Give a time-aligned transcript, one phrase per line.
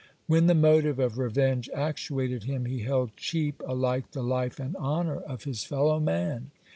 [0.25, 4.75] (104) When the motive of revenge actuated him, he held cheap alike the life and
[4.77, 6.49] honor of his fellow man.